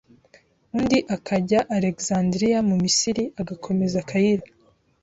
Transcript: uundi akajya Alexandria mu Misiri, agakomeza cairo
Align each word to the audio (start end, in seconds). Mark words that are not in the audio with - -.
uundi 0.71 0.97
akajya 1.15 1.59
Alexandria 1.77 2.57
mu 2.69 2.75
Misiri, 2.83 3.23
agakomeza 3.41 3.99
cairo 4.09 4.45